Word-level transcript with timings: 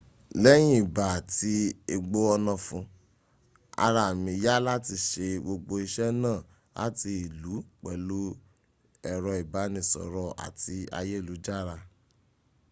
leyin 0.43 0.75
iba 0.83 1.03
ati 1.19 1.53
egbo 1.95 2.19
onafun 2.35 2.83
araa 3.85 4.13
mi 4.23 4.33
ya 4.45 4.55
lati 4.65 4.95
se 5.09 5.25
gbogbo 5.43 5.73
ise 5.85 6.05
naa 6.23 6.45
lati 6.77 7.09
ilu 7.25 7.55
pelu 7.81 8.21
ero 9.11 9.31
ibanisoro 9.43 10.25
ati 10.45 10.75
ayelujara 10.99 11.75